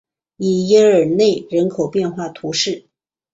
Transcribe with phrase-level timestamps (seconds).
[0.35, 2.87] 比耶尔内人口变化图示